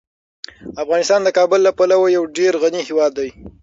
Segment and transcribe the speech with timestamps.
[0.83, 3.29] افغانستان د کابل له پلوه یو ډیر غني هیواد دی.